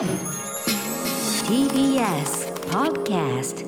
[0.00, 0.08] TBS
[2.70, 3.66] Podcast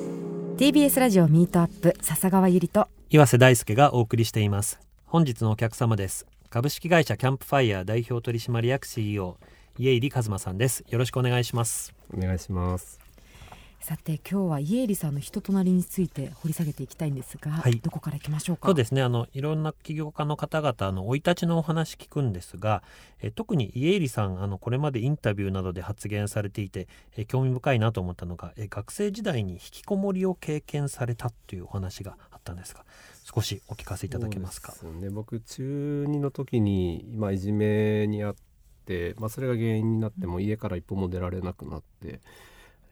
[0.57, 4.79] TBS ラジオミートアップ笹川ゆりと岩瀬大輔がお送りしています。
[5.05, 6.25] 本日のお客様です。
[6.49, 9.37] 株式会社キャンプファイヤー代表取締役 CEO
[9.77, 10.83] 家入一馬さんです。
[10.89, 11.93] よろしくお願いします。
[12.11, 13.02] お願いします
[13.83, 17.79] さて今日は家入さんの人となりについて掘り下げていきたいんですが、はい。
[17.79, 18.69] どこから行きましょうか？
[18.69, 19.01] そうですね。
[19.01, 22.81] あのいろんな起業家の方々の生い立ちのお話聞くんですが
[23.21, 32.85] え特に家入さんあのこれまでインタビューなどで発言されていてえ興味深いなと思ったのがえ学生時代に引きこもりを経験されたというお話があったんですが
[33.25, 34.71] 少しお聞かせいただけますか？
[34.71, 35.09] そうですね。
[35.09, 38.35] 僕中2の時に、まあ、いじめにあっ
[38.85, 42.21] て、まあ、それが原因になっても家から一歩も出られなくなって、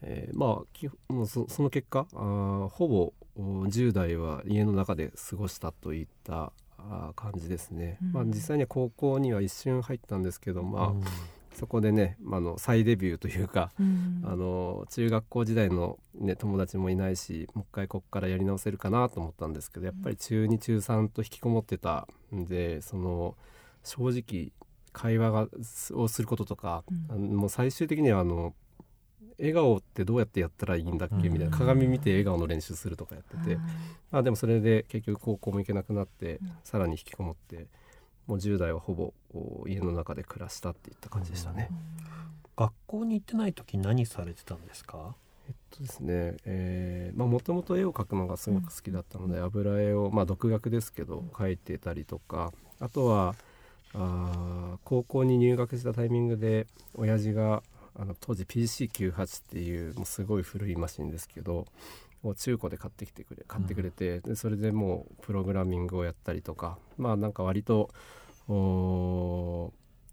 [0.02, 8.12] えーまあきもうそその結果あーほぼお10代は家の中で過ごしたといったあー感じですね、うん。
[8.12, 11.04] まあ、実際には高校には一瞬入ったんですけど、まあうん。
[11.54, 14.22] そこでね、まあ、あの再デビューというか、うん。
[14.24, 23.36] あの中学校時代の、ね、友達もいないしもう一回ここからやり直せるかなと思ったんですけどやっぱり中2中3と引きこもってたんでその
[23.84, 24.52] 正直
[24.92, 25.48] 会話が
[25.94, 28.54] をすることとか、もう最終的にはあの
[29.42, 31.28] 笑顔ってどうやってやったらいいんだっけ？
[31.28, 31.46] みたいな。
[31.46, 33.56] うん鏡見て笑顔の練習するとかやってて、
[34.10, 36.52] まあ、でもそれで結局高校も行けなくなって、うん。
[36.64, 37.66] さらに引きこもって
[38.26, 41.68] もう10代はほぼお家の中で暮らしたっていった感じでしたね。
[42.56, 45.16] 学校に行ってない時何されてたんですか？
[45.48, 53.34] えっとですね、えーまあもともと絵を描くのがすごく好きだったので、油絵をまあ独学ですけど描いてたりとかあとは
[53.92, 57.62] あー高校に入学したタイミングで親父が
[57.94, 61.66] あの当時 PC98 っていうもうすごい古いマシンですけど
[62.22, 67.90] を中古で買ってきてくれ買ってくれて、でそれでもうプログラミングをやったりとかまあなんか割と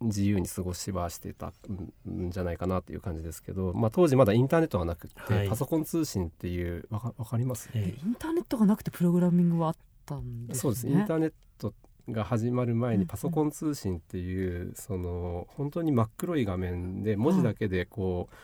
[0.02, 5.50] 自由に過ごしはしてたんじゃないかなっていう感じですけど、まあ、当時まだインターネットがなくって、はい。
[5.50, 7.70] パソコン通信っていうわかわかります？
[7.74, 7.94] え。
[8.02, 10.62] インターネットがなくてプログラミングはあったんですね。
[10.62, 10.88] そうです。
[10.88, 11.74] インターネット
[12.12, 13.02] が始まる前うん。
[13.02, 18.36] にパソコン通信っていう、その本当に真っ黒い画面で文字だけでこう、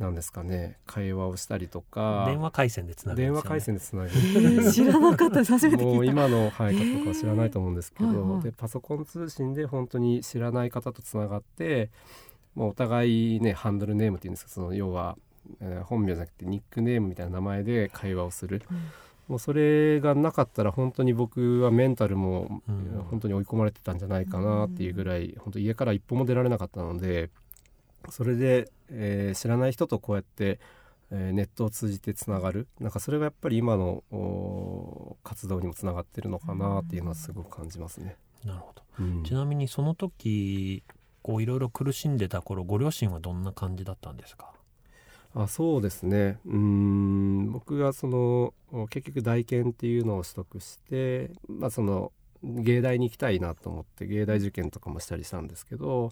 [0.00, 3.42] なんですかね会話をしたりとか電話回線でつながるんですよね。
[3.42, 5.44] 電話回線でつなげえー 知らなかった。
[5.44, 5.94] 初めて聞いた。
[5.94, 11.90] もう今の、はい、方とかは知らないと思うんですけど、はいはいでパソコン通信で本当に知らない方とつながって
[12.54, 15.18] もうお互いねハンドルネームっていうんですかその要は、
[15.60, 18.78] えー本名じゃなくてニックネームみたいな名前で会話をする、うん
[19.30, 23.04] もうそれがなかったら本当に僕はメンタルも、うん。
[23.10, 27.30] 本当に追い込まれてたんじゃないかなっていうぐらい、本当家から一歩も出られなかったので
[28.08, 30.58] それで、えー知らない人とこうやって、
[31.12, 32.66] えーネットを通じてつながる。
[32.80, 38.16] なんかそれがやっぱり今のお活動にもつながってるのかなっていうのはすごく感じますね。
[38.44, 38.82] なるほど。
[38.98, 39.22] うん。
[39.22, 40.82] ちなみにその時
[41.22, 44.49] こういろいろ苦しんでた頃ご両親はどんな感じだったんですか？
[45.34, 46.38] あそうですね。
[46.46, 47.52] うーん。
[47.52, 56.10] 僕がそのお結局大研っていうのを取得してまあその芸大に行きたいなと思って芸大受験とかもしたりしたんですけど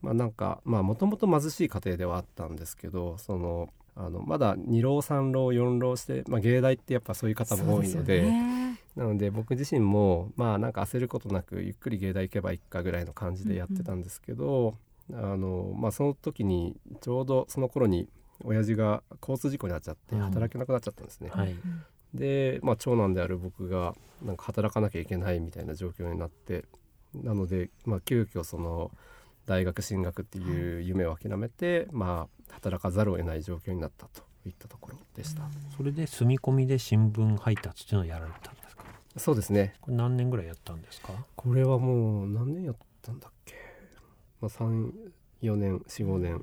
[0.00, 8.56] まあなんかまあもともと貧しい家庭ではあったんですけどそのあのまだ2浪3浪4浪して、まあ、芸大ってやっぱそういう方も多いのでね。
[8.94, 14.74] なので僕自身もまあなんか焦ることなくゆっくり芸大行けばいいかぐらいの感じでやってたんですけど、
[15.12, 18.08] あのまあその時にちょうどその頃に
[18.44, 20.20] 親父が交通事故に遭っちゃってうん。
[20.22, 21.30] 働けなくなっちゃったんですね。
[21.32, 21.54] はい。
[22.14, 26.64] で、まあ、長男である僕がなんか働かなきゃいけないみたいな状況になって
[27.14, 28.90] なので、まあ、急遽その
[29.46, 35.42] 大学進学っていう夢を諦めて、まあ、働かざるを得ない状況になったといったところでした。
[35.76, 38.84] それで住み込みで新聞配達っていうのをやられたんですか？
[39.16, 39.74] そうですね。
[39.80, 41.12] これ何年ぐらいやったんですか？
[41.36, 43.54] これはもう何年やったんだっけ、
[44.40, 46.42] まあ、34年45年、まあ、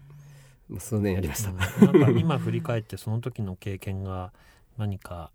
[0.79, 1.57] 数年やりました、うん。
[2.01, 4.31] なんか今振り返ってその時の経験が
[4.77, 5.31] 何か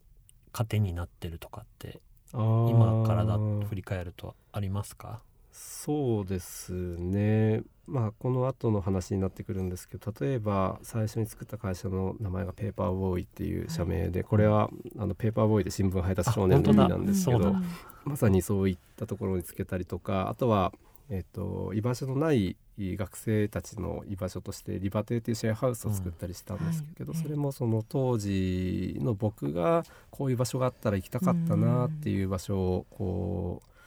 [0.52, 2.00] 糧になってるとかって
[2.32, 5.20] 今からだと振り返るとありますか？
[5.50, 7.62] そうですね。
[7.86, 14.68] まあこの後の話になってくるんですけど例えば最初に作った会社の名前がペーパーボーイっていう社名で、これは
[14.98, 17.56] あのペーパーボーイで新聞配達少年の意味なんですけど
[18.04, 20.72] まさにそういったところにつけたりとかあとは、
[21.10, 33.77] えっと居場所のない学生たちの居場所としてリバテーっていうシェアハウスを作ったりしたんですけど、うんはいそれもその当時の僕がこういう場所があったら行きたかったなっていう場所をこう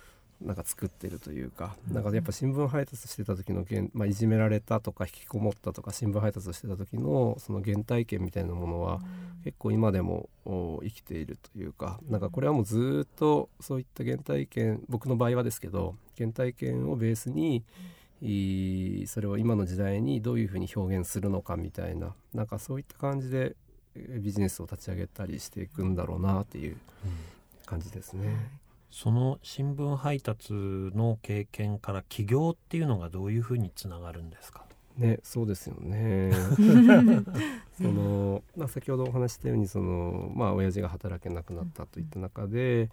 [0.41, 8.99] なんか作ってるというか、なんかやっぱ新聞配達してた時の原、まあ、いじめられたとか引きこもったとか新聞配達をしてた時のその原体験みたいなものは
[9.43, 17.63] 結構今でもお生きているというかなんかこれはもうずーっとそういった原体験僕の場合はですけど原体験をベースに
[18.21, 23.55] いそれを今の時代にどういうふうに表現するのかみたいななんかそういった感じで
[23.95, 26.77] えービジネスを立ち上げたりしていくんだろうなっていう
[27.65, 28.60] 感じですね。
[28.91, 34.65] その新聞配達の経験から起業っていうのがどういうふうにつながるんですか？
[34.97, 36.31] ね、そうですよね。
[37.77, 42.89] その、まあ、先ほどお話ししたようにその、まあ、親父が働けなくなったといった中で、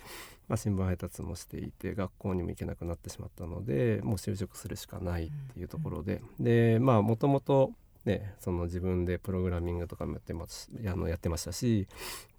[0.48, 7.72] まあ、新聞配達もしていて学校にも行けなくなってしまったのでもう就職するしかないっていうところで、でまあもともと
[8.08, 11.86] ねその自分でプログラミングとかもやってますあのやってましたし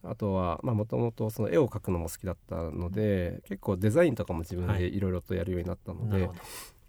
[0.03, 6.11] あとはもともとその絵を描くのも好きだったので結構デザインとかも自分でいろいろとやるようになったので。
[6.11, 6.39] なるほど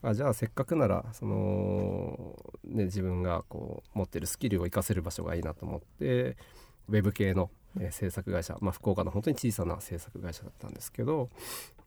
[0.03, 2.35] あじゃあせっかくならその、
[2.65, 6.39] ね、自分がこう持ってるスキルを活かせる場所がいいなと思って
[6.89, 11.29] ウェブ系の、えー制作会社、まあ、福岡の本当に小さな制作会社だったんですけど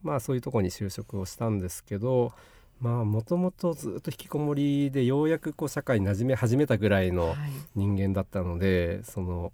[0.03, 2.33] まあそういうとこに就職をしたんですけど
[2.79, 7.37] まあもともとずっと引きこもりでようやくこう社会に馴染め始めたぐらいのはい。
[7.75, 9.51] 人間だったのでその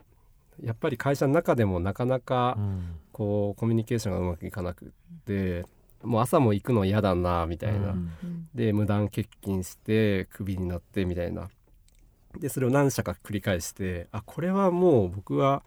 [0.62, 2.96] やっぱり会社の中でもなかなかうん。
[3.12, 4.90] こうコミュニケーションがうまくいかなくっ
[5.26, 5.66] て
[6.02, 7.90] もう朝も行くの嫌だなみたいな。
[7.90, 8.48] うん。
[8.56, 11.50] で無断欠勤してクビになってみたいな。
[12.40, 15.64] でそれを何社か繰り返してあこれはもう僕は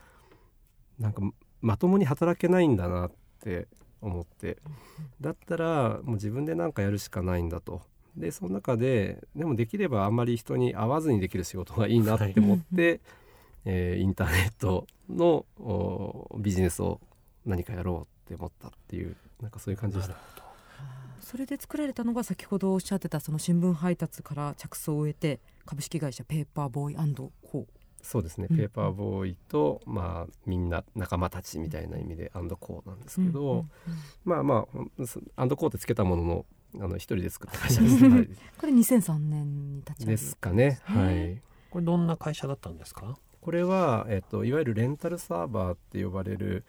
[0.98, 1.22] なんか
[1.60, 3.66] まともに働けないんだなって
[4.02, 4.58] 思って。
[5.20, 7.80] だったらもう自分で何かやるしかないんだと。
[8.16, 13.00] でその中ででもできればあんまり人に会わずにできる仕事がいいなって思って、
[13.64, 17.00] えーインターネットのおビジネスを
[17.46, 20.16] 何かやろうって思ったっていうなんかそういう感じでした。
[21.20, 27.32] それで作られたのが先ほどおっしゃってたその新聞配達から着想を得て株式会社ペーパーボーイコ
[28.02, 28.56] そうですね、うん。
[28.56, 33.66] ペーパーボーイと、まあ、みんな仲間たちみたいな意味でアンドコーなんですけど、うんうんうん。
[34.24, 35.02] まあまあ
[35.36, 36.46] アンドコーってつけたものの
[36.80, 38.28] あの一人で作った会社です,、はい。
[38.58, 40.10] これ2003年に立ち上げ。
[40.12, 40.80] ですかね。
[40.84, 41.40] はい。
[41.70, 43.16] これどんな会社だったんですか？
[43.40, 46.64] これは、えっと、いわゆるレンタルサーバーって呼ばれる、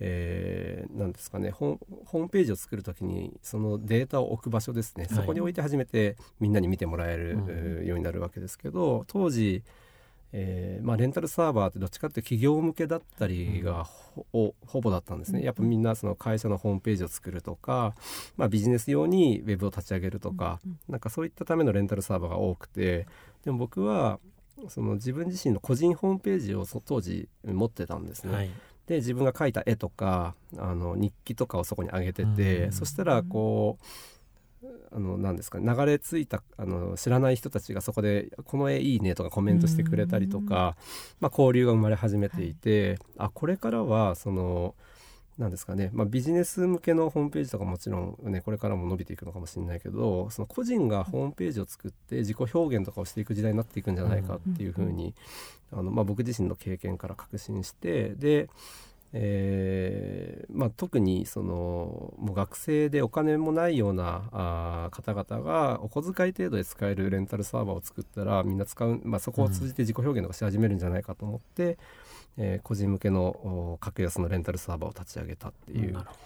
[0.00, 1.50] えーなんですかね。
[1.50, 9.62] ホーホームページを作るときにそのデータを置く場所ですね、はいそこに置いて初めてみんなに見てもらえる、ようになるわけですけど当時、
[10.32, 15.42] えーまあ、レンタルサーバーってどっちかっていうと企業向けだったりがほ,ぼだったんですね。
[15.42, 17.94] やっぱみんなその会社のホームページを作るとか、
[18.36, 23.06] まあ、ビジネス用にウェブを立ち上げるとか、なんかそういったためのレンタルサーバーが多くて
[23.44, 24.20] でも僕は
[24.68, 28.34] その自分自身の個人ホームページをそ当時持ってたんですね。
[28.34, 28.50] はい。
[28.86, 32.72] で自分が描いた絵とかあの日記とかをそこに上げてて、うん。
[32.72, 33.84] そしたらこう
[34.92, 40.76] あのなんですかね流れ着いたあの知らない人たちがそこで「この絵いいね」とかコメントしてくれたりとか、
[41.20, 44.74] まあ、交流が生まれ始めていて、あこれからはその
[45.38, 55.14] なんですかね、まあ、ビジネス向けのホームページとかもちろんねこれからも伸びていくのかもしれないけどその個人がホームページを作って自己表現とかをしていく時代になっていくんじゃないかっていうふうに、
[55.72, 58.50] あのまあ、僕自身の経験から確信してで、
[59.12, 71.78] えーまあ、特にそのもう学生でお金もないようなあー方々がお小遣い程度で使えるレンタルサーバーを作ったらみんな使う、まあ、そこを通じて自己表現とかし始めるんじゃないかと思って、
[72.36, 76.18] えー個人向けのお格安のレンタルサーバーを立ち上げたっていう、なるほど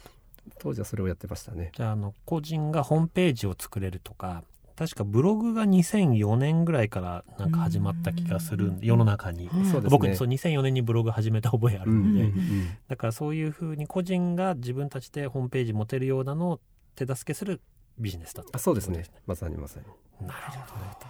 [0.59, 1.71] 当時はそれをやってましたね。
[1.75, 4.43] じゃああの個人がホームページを作れるとか
[4.76, 9.81] 確かブログが2004年ぐらいからなんか始まった気がするうん世の中に、うですね。
[9.88, 16.60] 僕そう2004年にブログ始めた覚えあるうんので、うんうんだからそういうふうに個人が自分たちでホームページ持てるようなのを
[16.96, 17.60] 手助けする
[17.99, 18.56] ビジネスだった。
[18.56, 19.05] あそうですね。
[19.27, 20.27] まさにまさに。
[20.27, 21.06] なるほど、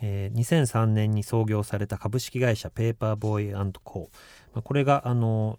[0.00, 4.16] えー2003年に創業された株式会社ペーパーボーイコー、
[4.54, 5.58] まあ、これがあの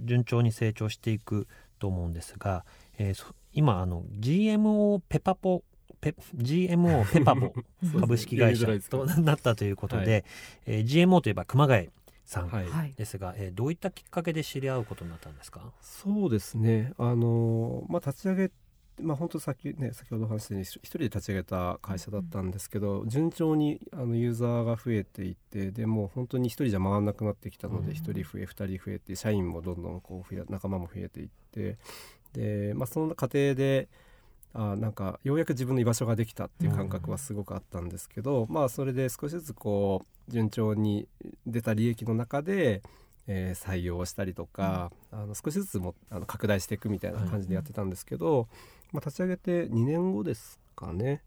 [0.00, 1.48] 順調に成長していく
[1.80, 2.64] と思うんですが、
[2.98, 5.64] えーそ今あの GMO ペパポ
[6.00, 7.52] ペ GMO ペパボ
[8.00, 10.24] 株式会社と なったということで、はい。
[10.66, 11.90] えー GMO といえば熊谷
[12.24, 12.48] さん。
[12.48, 12.66] はい。
[12.68, 12.92] はい。
[12.96, 15.72] ですが、えーどういったきっかけで知り合うことになったんですか？
[15.80, 16.92] そうですね。
[16.98, 18.50] あのまあ立ち上げ
[19.02, 27.86] まあ本当さっきね先ほどお話したように一人で立ち上げた会社だったんですけど、順調にあのユーザーが増えていってでもう本当に一人じゃ回らなくなってきたのうん。
[27.86, 31.78] で一、人増え二人増えて社員もどんどんこう増え仲間も増えていって
[32.34, 33.88] で、まあ、その過程で
[34.52, 41.06] あなんかようやく自分の居場所ができたっていう感覚はすごくあったんですけど、まあそれで少しずつこう順調に
[41.46, 42.82] 出た利益の中で、
[43.26, 48.48] えー採用をしたりとか、あの少しずつもあの拡大していくみたいな感じでやってたんですけど、
[48.92, 51.22] まあ、立ち上げて2年後ですかね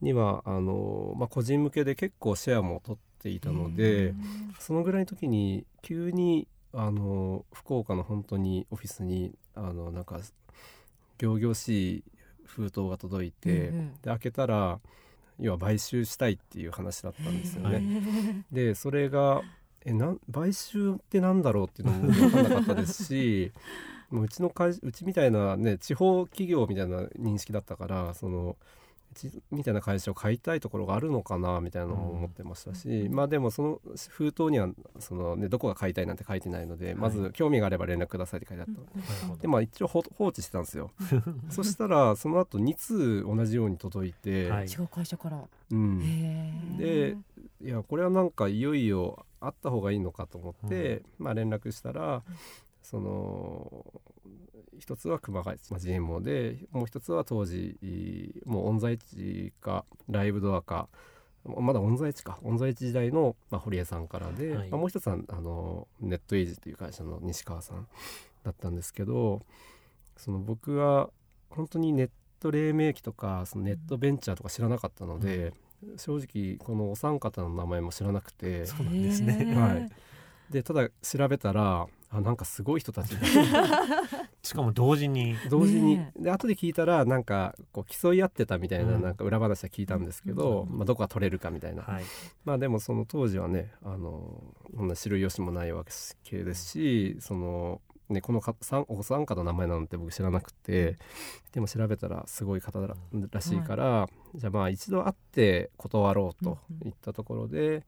[0.00, 4.14] にはあの、まあ、個人向けで結構シェアも取っていたので、
[4.58, 10.20] そのぐらいの時に急にあの福岡の本当にオフィスにあのなんか
[11.20, 12.04] 仰々しい
[12.48, 14.80] 封筒が届いて、うんで開けたら
[15.38, 17.74] 要は買収したいっていう話だったんですよね。
[17.74, 19.42] は いでそれが
[19.84, 23.52] えなん買収ってなんだろうっていうのも分かんなかったですし
[24.10, 28.64] もううちの会うちみたいなね地方企業みたいな認識だったからそのう
[29.18, 39.42] ちみたいな会社を買いたいところがあるのかなみたいなのも思ってましたし、まあでもその封筒にはその、ね、どこが買いたいなんて書いてないので、まず興味があれば連絡くださいって書いてあったので。
[39.42, 40.90] でまあ一応ほ放置してたんですよ。
[41.50, 44.66] そしたらその後2通同じように届いて、はい。
[44.66, 45.44] 違う会社から。
[46.78, 47.16] で
[47.60, 52.22] いやこれはなんかいよいよあった方がいいのかと思って、まあ、連絡したら
[52.90, 53.84] その
[54.78, 60.88] 一つは熊谷、まあ、GMO でもう一つは当時いもうオンザイチかライブドアか
[61.44, 64.70] まだオンザイチかオンザイチ時代の、まあ、堀江さんからで、はい。
[64.70, 67.86] まあ、もう一つはあのネットエイジという会社の西川さん
[68.42, 69.42] だったんですけど
[70.16, 71.10] その僕は
[71.50, 75.52] 本当にネット黎明期とかそのネットベンチャーとか知らなかったので、
[75.96, 79.54] 正直このお三方の名前も知らなくてそうなんですね。
[79.54, 79.90] はい。
[80.50, 83.10] でただ調べたらあなんかすごい人たち。
[83.10, 83.22] が
[84.42, 85.36] しかも同時に。
[85.50, 89.02] 同時に、ねで後で聞いたらなんかこう競い合ってたみたいなうん。
[89.02, 92.04] なんか裏話は聞いたんですけど、まあ、どこが取れるかみたいな、はい。
[92.44, 94.42] まあでもその当時はねあの
[94.76, 95.84] こんな知る由もないわ
[96.24, 100.98] けですしその、ね、このかさんお三方の名前なんて僕知らなくて
[101.52, 102.96] でも調べたらすごい方ら
[103.30, 107.84] らしいから、じゃあまあ一度会って断ろうといったところで、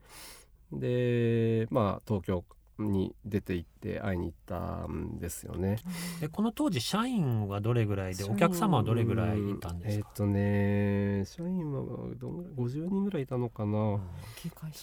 [0.73, 2.45] でまあ東京
[2.83, 5.79] に出て行って会いに行ったんですよね。
[6.21, 10.07] でこの当時社員はどれぐらいでお客様はどれぐらいいたんですか？
[10.09, 11.83] えっ、とね社員は
[12.17, 13.79] どんぐらい50人ぐらいいたのかな。
[13.79, 14.01] うん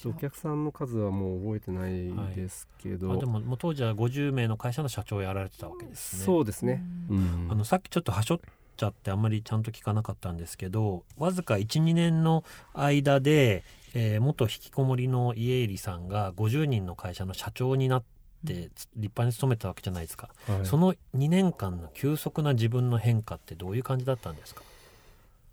[0.06, 6.26] お客さんの数はもう覚えてないですけど、あでももう当時は50名の会社の社長をやられてたわけですね。
[6.26, 7.48] そうですね、うん。
[7.50, 8.40] あのさっきちょっとはしょっ
[8.76, 13.64] ちゃってあんまりちゃんと聞かなかったんですけどわずか12年の間で、
[13.94, 18.04] えー元引きこもりの家入さんが50人の会社の社長になっ
[18.46, 20.66] てつ立派に勤めたわけじゃないですか、はい。
[20.66, 24.62] その2年間の急速な自分の変化ってどういう感じだったんですか？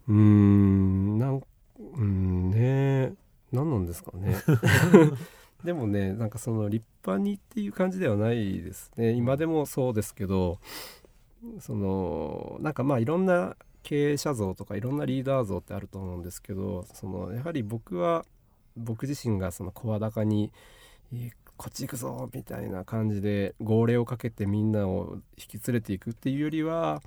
[0.08, 1.42] うーんなん
[1.96, 3.14] うんね
[3.52, 4.36] 何なんですかね。
[5.64, 9.12] でもねなんかその立派にっていう感じではないですね。
[9.12, 10.58] 今でもそうですけど
[11.60, 18.24] そのなんかまあいろんな経営者像とかいろんなリーダー像ってあると思うんですけどそのやはり僕は
[18.76, 20.50] 僕自身が声高に
[21.12, 27.00] えーこっち行くぞみたいな感じで号令をかけてみんなを引き連れていくっていうよりは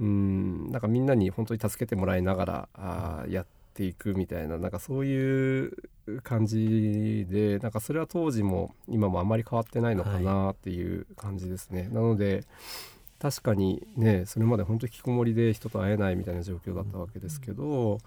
[0.00, 5.76] うんなんかみんなに本当に助けてもらいながらあやっていくみたいななんかそういう
[6.22, 11.90] 感じでなんかそれは当時も今もあまり変わってないのかなっていう感じですね。
[11.92, 12.44] なので
[13.22, 18.00] 確かにねそれまで本当に引きこもりで人と会えないみたいな状況だったわけですけど、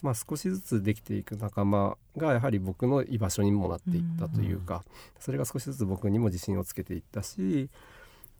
[0.00, 4.82] まあ、少しずつできていく仲間がやはり僕の居場所にもなっていったというか、
[5.20, 7.68] それが少しずつ僕にも自信をつけていったし、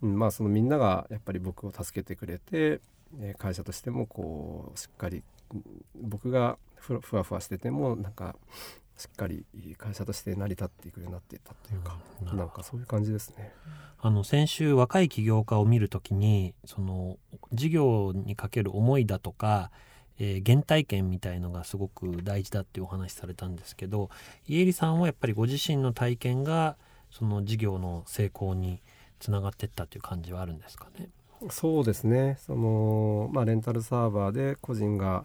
[0.00, 2.80] うん、まあそのみんながやっぱり僕を助けてくれて、
[3.36, 5.22] 会社としてもこうしっかり
[6.00, 8.36] 僕がふわふわしててもなんか
[8.96, 9.44] しっかり
[9.78, 11.96] 会社として成り立っていくようになっていったというか、
[12.30, 13.52] うんなんかそういう感じですね。
[14.00, 17.18] あの先週若い起業家を見るときにその
[17.52, 19.70] 事業にかける思いだとか、
[20.18, 24.10] えー原体験みたいのがすごく大事だっていうお話されたんですけど
[24.46, 26.76] 家入さんはやっぱりご自身の体験が
[27.10, 28.82] その事業の成功に
[29.20, 31.08] つながってったっていう感じはあるんですかね？
[31.50, 35.24] そうですねその、まあ、レンタルサーバーで個人が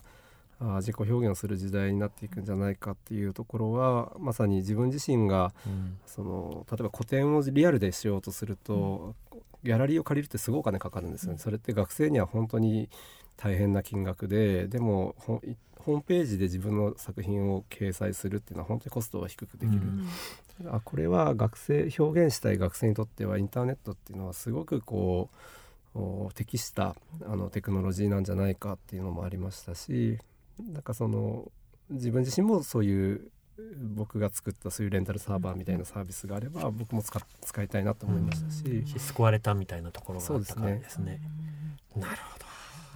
[0.59, 5.97] 自己表現をする時代になっていくんじゃないかっていうところはまさに自分自身がうん。
[6.05, 9.13] その例えば個展をリアルでしようとすると、
[9.63, 11.39] ギャラリーを借りるってすごいお金かかるんですよね。
[11.39, 12.89] それって学生には本当に
[13.35, 19.81] 大変な金額ででもホームページで自分の作品を掲載するっていうのは本当にコストが低くできる。
[19.81, 20.07] うん。
[20.65, 26.95] あこれは学生表現したい学生にとってはインターネットっていうのはすごくこうお適した
[27.25, 30.17] あのテクノロジーなんじゃないかっていうのもありましたし
[30.59, 31.51] なんかその
[31.89, 33.31] 自分自身もそういう
[33.95, 38.43] 僕が作ったそういうレンタルサーバーみたいなサービスがあれば僕も使使いたいなと思いまし。
[38.43, 41.21] たし、救われたみたいなところがあったからですね。
[41.95, 42.01] うん。
[42.01, 42.45] なるほど。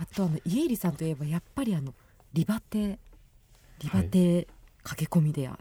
[0.02, 0.96] あとあの家入さん。
[0.96, 1.94] といえばやっぱりあの
[2.34, 3.00] リバテ
[3.80, 4.48] リバテ
[4.84, 5.58] 駆け込みでや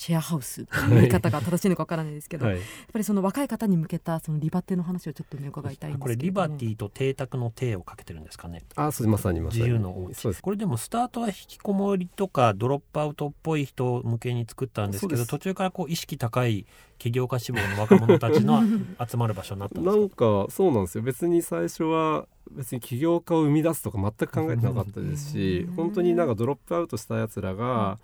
[0.00, 2.56] シェアハウスという言い方が正しいのかわからないですけど、はい。
[2.56, 8.62] やっぱりその若い方に向けたそのリバテの話をちょっとね伺いたいんですこれリバティと邸宅の邸をかけてるんですかね。
[8.76, 9.64] あそうまさにまさに。
[9.64, 16.64] 自由のそうですこれでもスタートは引きこもりとかドロップアウトっぽい人向けに作ったんですけど途中からこう意識高い
[16.96, 18.62] 起業家志望の若者たちの
[19.06, 21.04] 集まる場所になったんですかなんかそうなんですよ。
[21.04, 25.74] 別に最初は別に起業家を生み出すとか全く考えてなかったですしうん。
[25.74, 27.98] 本当になんかドロップアウトしたやつらが、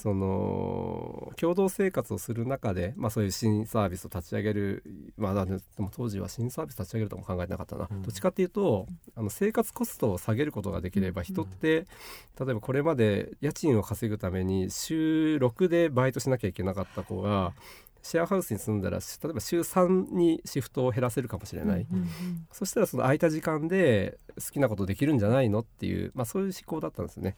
[0.00, 4.82] その共同生活をする中で、まあ、そういう新サービスを立ち上げる、
[5.18, 11.86] まあ、だでも当時は新サービス立ち上げるとも考えてなかったな、うんどっちかっていうとあの生活コストを下げることができれば人って
[12.40, 17.52] 例えばこれまで家賃を稼ぐために週6でバイトしなきゃいけなかった子が
[18.02, 21.86] シェアハウスに住んだら例えば週3にシフトを減らせるかもしれない。
[21.90, 22.08] うんうん
[22.52, 27.36] そしたらその空いた時間で好きなことできるんじゃないのっていう、まあ、そういう思考だったんですよね。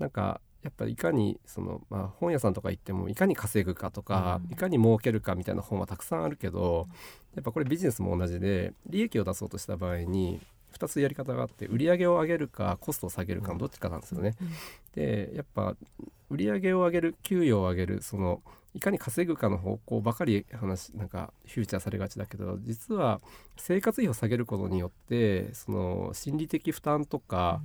[0.00, 4.52] なんかやっぱりいかにその、まあ、本屋さんとか行ってもいかに稼ぐかとか、うん。
[4.52, 6.86] いかに儲けるかみたいな本はたくさんあるけど
[7.34, 10.40] やっぱこれビジネスも同じで利益を出そうとした場合に
[10.74, 14.36] 2つやり方があって売上を上げるかコストを下げるかのどっちかなんですよね。
[14.40, 14.50] うん。
[14.94, 15.76] でやっぱ
[16.30, 18.42] 売上を上げる給与を上げるその
[18.74, 23.20] いかに稼ぐかの方向ばかり話なんかフューチャーされがちだけど実は
[23.56, 27.60] 生活費を下げることによってその心理的負担とか、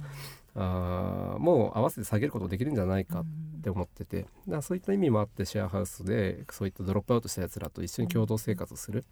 [0.55, 3.25] あーもう合わせて下げることできるんじゃないかっ
[3.61, 4.21] て思ってて。
[4.21, 9.03] だからそういった意味もあってシェアハウスでそういったドロップアウトしたやつらと一緒に共同生活をする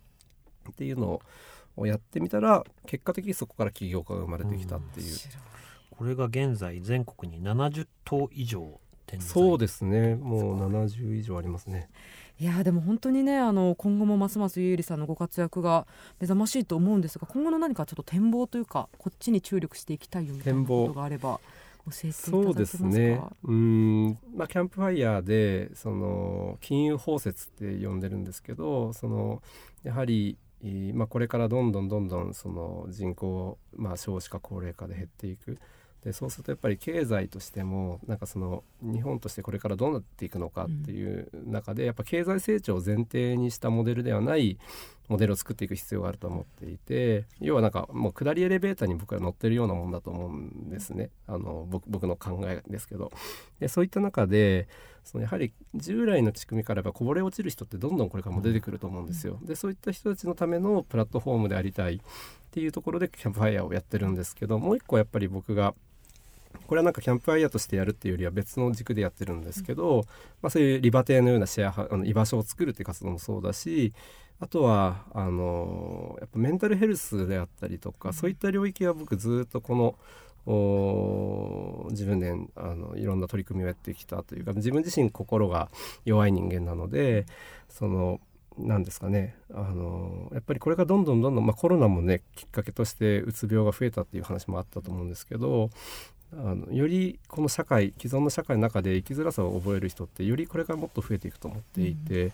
[0.72, 1.22] っていうの
[1.76, 5.06] をやってみたら結果的にそこから起業家が生まれてきたっていう。
[5.08, 5.38] 面白い。
[5.92, 8.80] これが現在全国に70頭以上
[9.20, 10.16] そうですね。
[10.16, 11.90] もう70以上ありますね。
[12.40, 15.86] いやーでも本当にねあの今後もますますゆえりさんのご活躍が
[16.20, 20.88] 目覚ましいと思うんですが今後の何かちょっと展望というかこっちに注力していきたいよみたいな展望。
[20.88, 21.40] ことがあれば
[21.86, 22.32] 教えていただけますか？
[22.32, 23.22] そうですね。
[23.44, 29.42] うーん、まあ、キャンプファイヤーでその金融包摂って呼んでるんですけどその
[29.84, 35.60] やはり、えーまあ、これからどんどんどんどんその人口、まあ、少子化高齢化で減っていく
[36.04, 44.58] でそうするとやっぱり経済としてもなんかその日本としてこれからどうなっていくのかっていう中で、やっぱ経済成長を前提にしたモデルではない
[45.08, 51.10] モデルを作っていく必要があると思っていて要はなんかもう下りエレベーターに僕は乗ってるようなもんだと思うんですね。
[51.28, 53.12] あの僕僕の考えですけど。
[53.60, 54.68] でそういった中で
[55.04, 59.40] そのやはり従来の仕組みからこぼれ落ちる人ってどんどんこれからも出てくると思うんですよ。
[59.44, 62.00] でそういった人たちのためのプラットフォームでありたいっ
[62.52, 65.74] ていうところでキャンプファイヤーをやってるんですけどもう一個やっぱり僕が
[66.68, 70.06] これはなんかキャンプファイヤーとしてやるっていうよりは別の軸でやってるんですけど、
[70.42, 73.94] まあ、そういうリバティのようなシェアハあの居場所を作るっていう活動もそうだし
[74.40, 79.96] あとはあのやっぱメンタルヘルスであったりとか、そういった領域は僕ずっとこの
[80.46, 85.70] お10年あのいろんな取り組みをやってきたというか自分自身心が
[86.04, 87.26] 弱い人間なので
[87.70, 88.20] その
[88.58, 95.70] なんですかねあのやっぱりこれがどんどんどんどん、まあ、コロナもねきっかけとしてうつ病が増えたっていう話もあったと思うんですけど
[96.40, 102.32] あのよりこの社会既存の社会の中で生きづらさを覚える人ってよりこれからもっと増えていくと思っていて、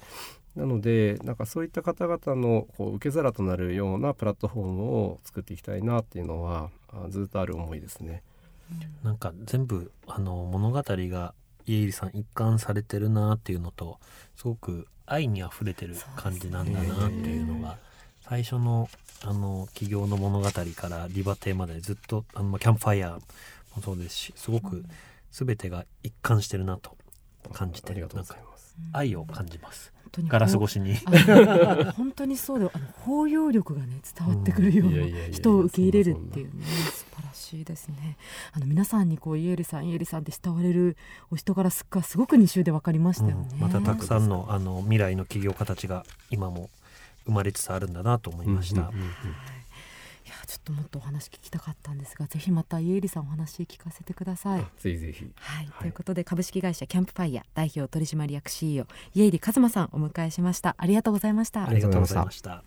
[0.56, 8.24] なのでなんかそういった方々のこう受け皿となるようなプラットフォームを作っていきたいなっていうのはあずっとある思いですね。
[9.04, 11.34] なんか全部あの物語が
[11.66, 14.00] 家入さん一貫されてるなっていうのと
[14.36, 17.78] すごく愛にあふれてる感じなんだなっていうのが
[18.22, 18.90] 最初の
[19.24, 23.20] あの起業の物語からリバティまでずっとあのまあキャンプファイヤー
[23.80, 24.84] もそうですしすごく
[25.32, 26.98] 全てが一貫してるなと
[27.54, 28.78] 感じてありがとうなんかございます。
[28.94, 29.92] 愛を感じます。
[30.04, 30.96] 本当にガラス越しに。
[31.96, 38.18] 本当にそうであの包容力がね伝わってくるような人を受け入れるっていうね素晴らしいですね。
[38.54, 40.98] あの皆さんにこうイエリさんイエリさんって慕われる
[41.32, 43.60] お人柄すっかすごく2週で分かりましたよね、うん。
[43.60, 46.70] またたくさんのあの未来の起業家たちが今も
[47.26, 49.10] 生まれつつあるんだなと思いました、うんうんうん
[50.30, 54.66] いやちょっともっとお話聞きたかったんですがぜひまたイエリさんお話聞かせてください。
[54.78, 55.26] ぜひぜひ。
[55.36, 55.74] はい、はい。
[55.80, 60.76] ということで株式会社キャンプファイヤー代表取締役 CEO 家入一馬さんお迎えしました。
[60.78, 61.68] ありがとうございました。
[61.68, 62.64] ありがとうございました